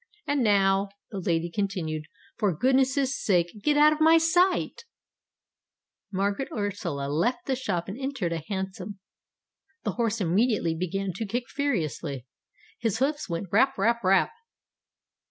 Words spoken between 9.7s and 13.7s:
The horse immediately began to kick furiously. His hoofs went